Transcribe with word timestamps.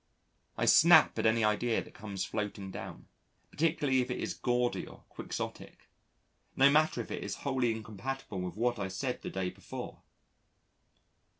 I 0.57 0.65
snap 0.65 1.19
at 1.19 1.27
any 1.27 1.43
idea 1.43 1.79
that 1.83 1.93
comes 1.93 2.25
floating 2.25 2.71
down, 2.71 3.05
particularly 3.51 4.01
if 4.01 4.09
it 4.09 4.17
is 4.19 4.33
gaudy 4.33 4.87
or 4.87 5.03
quixotic, 5.09 5.87
no 6.55 6.71
matter 6.71 7.01
if 7.01 7.11
it 7.11 7.23
is 7.23 7.35
wholly 7.45 7.69
incompatible 7.71 8.41
with 8.41 8.55
what 8.55 8.79
I 8.79 8.87
said 8.87 9.21
the 9.21 9.29
day 9.29 9.51
before. 9.51 10.01